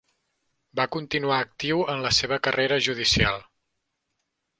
[0.79, 3.39] Va continuar actiu en la seva carrera judicial.